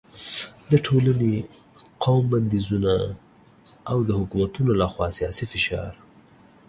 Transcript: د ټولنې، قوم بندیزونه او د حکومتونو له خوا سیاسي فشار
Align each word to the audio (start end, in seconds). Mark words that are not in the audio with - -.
د 0.71 0.73
ټولنې، 0.85 1.35
قوم 2.03 2.23
بندیزونه 2.31 2.93
او 3.91 3.97
د 4.07 4.09
حکومتونو 4.19 4.71
له 4.81 4.87
خوا 4.91 5.07
سیاسي 5.17 5.45
فشار 5.51 5.91